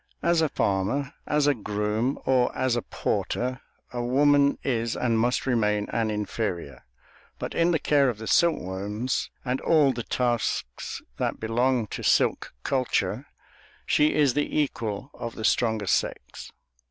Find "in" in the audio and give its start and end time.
7.53-7.69